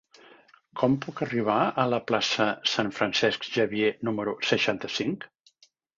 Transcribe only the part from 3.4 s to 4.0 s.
Xavier